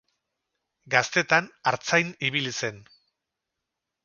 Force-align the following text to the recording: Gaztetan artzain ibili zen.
Gaztetan 0.95 1.49
artzain 1.73 2.09
ibili 2.31 2.55
zen. 2.61 2.81